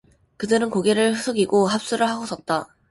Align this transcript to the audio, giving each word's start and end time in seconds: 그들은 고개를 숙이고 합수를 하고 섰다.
그들은 0.37 0.71
고개를 0.71 1.13
숙이고 1.15 1.67
합수를 1.67 2.09
하고 2.09 2.25
섰다. 2.25 2.75